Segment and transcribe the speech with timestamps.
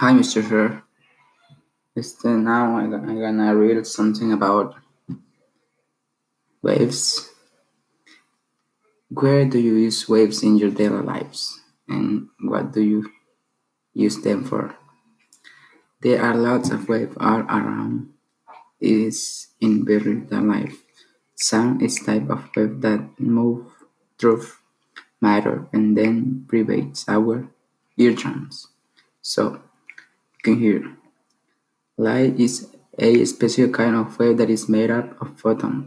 [0.00, 0.42] Hi, Mr.
[0.42, 0.82] Sir.
[1.94, 4.74] Este, now I'm gonna read something about
[6.62, 7.30] waves.
[9.10, 11.60] Where do you use waves in your daily lives?
[11.86, 13.12] And what do you
[13.92, 14.74] use them for?
[16.00, 18.14] There are lots of waves all around.
[18.80, 20.82] It is in everyday life.
[21.36, 23.66] Sound is type of wave that move
[24.18, 24.46] through
[25.20, 27.46] matter and then pervades our
[27.96, 28.66] eardrums.
[29.20, 29.60] So
[30.42, 30.96] can hear.
[31.96, 35.86] Light is a special kind of wave that is made up of photons.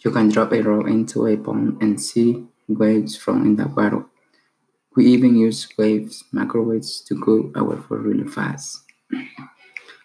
[0.00, 4.04] You can drop a rock into a pond and see waves from in the water.
[4.96, 8.82] We even use waves, microwaves, to cool our food really fast.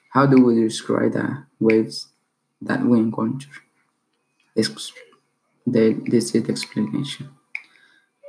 [0.09, 2.07] How do we describe the waves
[2.61, 3.49] that we encounter?
[4.55, 4.91] This is
[5.65, 7.29] the explanation.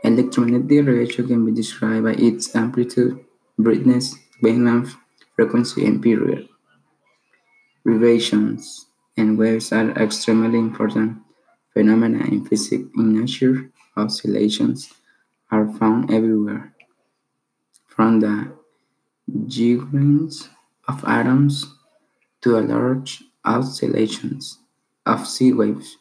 [0.03, 3.25] Electromagnetic radiation can be described by its amplitude,
[3.59, 4.97] brightness, wavelength,
[5.35, 6.49] frequency, and period.
[7.85, 11.19] Vibrations and waves are extremely important
[11.73, 12.89] phenomena in physics.
[12.97, 14.93] In nature, oscillations
[15.51, 16.75] are found everywhere,
[17.87, 18.53] from the
[19.47, 20.49] jiggings
[20.89, 21.67] of atoms
[22.43, 24.59] to large oscillations
[25.07, 25.97] of sea waves.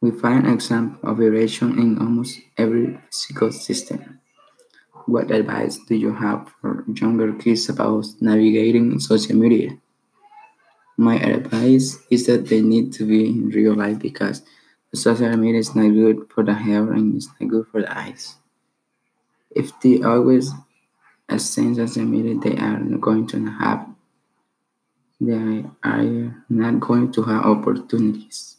[0.00, 4.21] We find examples of vibration in almost every physical system.
[5.06, 9.78] What advice do you have for younger kids about navigating social media?
[10.96, 14.42] My advice is that they need to be in real life because
[14.94, 18.36] social media is not good for the hair and it's not good for the eyes.
[19.50, 20.50] If they always
[21.28, 23.88] attend social media, they are not going to have
[25.20, 28.56] they are not going to have opportunities.